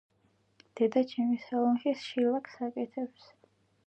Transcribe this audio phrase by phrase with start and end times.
[0.79, 3.29] დედაცჩემი სალონში შილაკს აკეთებს